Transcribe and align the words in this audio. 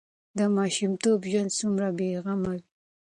د 0.37 0.39
ماشومتوب 0.57 1.19
ژوند 1.31 1.51
څومره 1.59 1.87
بې 1.97 2.09
غمه 2.23 2.49
وي. 2.55 2.61